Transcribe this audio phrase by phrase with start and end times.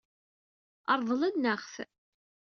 [0.99, 1.73] Ṛeḍlen-aɣ-t.